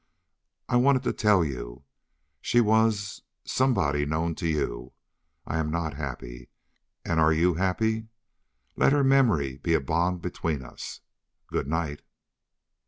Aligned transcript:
"I 0.67 0.77
wanted 0.77 1.03
to 1.03 1.13
tell 1.13 1.45
you. 1.45 1.83
She 2.41 2.59
was 2.59 3.21
somehow 3.45 3.91
known 3.91 4.33
to 4.33 4.47
you. 4.47 4.93
I 5.45 5.59
am 5.59 5.69
not 5.69 5.93
happy. 5.93 6.49
And 7.05 7.19
are 7.19 7.31
YOU 7.31 7.53
happy?... 7.53 8.07
Let 8.75 8.93
her 8.93 9.03
memory 9.03 9.57
be 9.57 9.75
a 9.75 9.79
bond 9.79 10.23
between 10.23 10.63
us.... 10.65 11.01
Good 11.51 11.67
night." 11.67 12.01